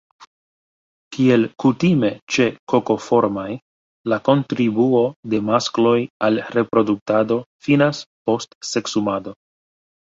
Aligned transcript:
Kiel 1.17 1.43
kutime 1.63 2.09
ĉe 2.35 2.47
Kokoformaj, 2.73 3.45
la 4.13 4.19
kontribuo 4.31 5.05
de 5.35 5.43
maskloj 5.53 5.95
al 6.29 6.43
reproduktado 6.59 7.41
finas 7.69 8.05
post 8.31 8.61
seksumado. 8.75 9.41